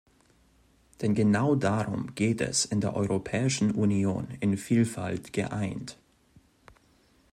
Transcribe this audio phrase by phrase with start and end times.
[1.03, 5.95] Denn genau darum geht es in der Europäischen Union in Vielfalt geeint.